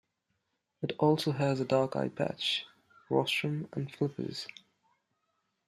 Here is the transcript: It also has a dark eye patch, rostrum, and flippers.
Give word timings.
It 0.81 0.93
also 0.97 1.31
has 1.31 1.59
a 1.59 1.63
dark 1.65 1.95
eye 1.95 2.09
patch, 2.09 2.65
rostrum, 3.11 3.69
and 3.73 3.91
flippers. 3.93 4.47